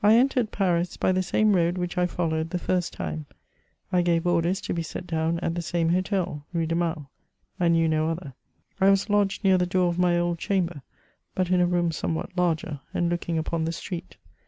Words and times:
I 0.03 0.15
entered 0.15 0.49
Paris 0.51 0.97
by 0.97 1.11
the 1.11 1.21
same 1.21 1.55
road 1.55 1.77
which 1.77 1.95
I 1.95 2.07
followed 2.07 2.49
the 2.49 2.57
first 2.57 2.91
time; 2.91 3.27
I 3.91 4.01
gave 4.01 4.25
orders 4.25 4.59
to 4.61 4.73
b« 4.73 4.81
set 4.81 5.05
down 5.05 5.39
at 5.41 5.53
the 5.53 5.61
same 5.61 5.89
hotels 5.89 6.41
Rue 6.53 6.65
de 6.65 6.73
Mall: 6.73 7.11
I 7.59 7.67
knew 7.67 7.87
no 7.87 8.09
other. 8.09 8.33
I 8.79 8.89
was 8.89 9.11
lodged 9.11 9.43
near 9.43 9.59
the 9.59 9.67
* 9.67 9.67
door 9.77 9.89
of 9.89 9.99
my 9.99 10.17
old 10.17 10.39
chamber, 10.39 10.81
but 11.35 11.51
in 11.51 11.61
a 11.61 11.67
room 11.67 11.91
somewhat 11.91 12.35
larger, 12.35 12.79
and 12.95 13.09
looking 13.11 13.37
upon 13.37 13.65
the 13.65 13.71
street. 13.71 14.17